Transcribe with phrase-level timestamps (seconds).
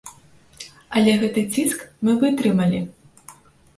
[0.99, 2.79] Але гэты ціск мы вытрымалі!